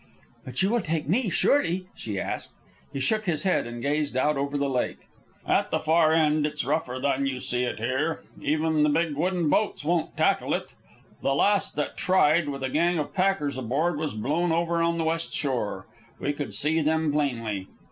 "But 0.45 0.63
you 0.63 0.71
will 0.71 0.81
take 0.81 1.07
me, 1.07 1.29
surely?" 1.29 1.85
she 1.95 2.19
asked. 2.19 2.53
He 2.91 2.99
shook 2.99 3.25
his 3.27 3.43
head 3.43 3.67
and 3.67 3.83
gazed 3.83 4.17
out 4.17 4.35
over 4.35 4.57
the 4.57 4.67
lake. 4.67 5.05
"At 5.47 5.69
the 5.69 5.79
far 5.79 6.11
end 6.11 6.43
it's 6.47 6.65
rougher 6.65 6.97
than 6.99 7.27
you 7.27 7.39
see 7.39 7.65
it 7.65 7.77
here. 7.77 8.23
Even 8.41 8.81
the 8.81 8.89
big 8.89 9.13
wooden 9.15 9.47
boats 9.47 9.85
won't 9.85 10.17
tackle 10.17 10.55
it. 10.55 10.73
The 11.21 11.35
last 11.35 11.75
that 11.75 11.97
tried, 11.97 12.49
with 12.49 12.63
a 12.63 12.69
gang 12.71 12.97
of 12.97 13.13
packers 13.13 13.59
aboard, 13.59 13.99
was 13.99 14.15
blown 14.15 14.51
over 14.51 14.81
on 14.81 14.97
the 14.97 15.03
west 15.03 15.33
shore. 15.33 15.85
We 16.19 16.33
could 16.33 16.55
see 16.55 16.81
them 16.81 17.11
plainly. 17.11 17.67